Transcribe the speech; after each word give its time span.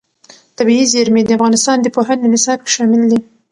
طبیعي 0.57 0.85
زیرمې 0.93 1.21
د 1.25 1.29
افغانستان 1.37 1.77
د 1.81 1.87
پوهنې 1.95 2.27
نصاب 2.33 2.59
کې 2.65 2.69
شامل 2.75 3.01
دي. 3.11 3.19